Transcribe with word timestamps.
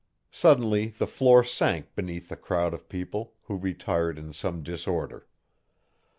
Suddenly 0.31 0.95
the 0.97 1.05
floor 1.05 1.43
sank 1.43 1.93
beneath 1.93 2.29
the 2.29 2.35
crowd 2.35 2.73
of 2.73 2.89
people, 2.89 3.35
who 3.43 3.55
retired 3.55 4.17
in 4.17 4.33
some 4.33 4.63
disorder. 4.63 5.27